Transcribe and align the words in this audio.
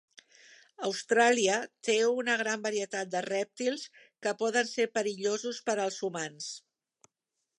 Austràlia 0.87 1.57
té 1.87 1.97
una 2.21 2.37
gran 2.39 2.63
varietat 2.63 3.11
de 3.17 3.21
rèptils 3.27 3.85
que 4.27 4.35
poden 4.41 4.69
ser 4.73 4.89
perillosos 4.97 5.63
per 5.69 5.79
als 5.87 6.01
humans. 6.09 6.49